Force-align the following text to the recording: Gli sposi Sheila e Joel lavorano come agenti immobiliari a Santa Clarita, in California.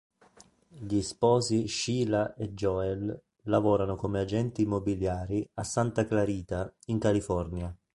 Gli 0.69 0.99
sposi 1.03 1.67
Sheila 1.67 2.33
e 2.33 2.55
Joel 2.55 3.21
lavorano 3.43 3.95
come 3.95 4.19
agenti 4.19 4.63
immobiliari 4.63 5.47
a 5.53 5.63
Santa 5.63 6.07
Clarita, 6.07 6.73
in 6.87 6.97
California. 6.97 7.71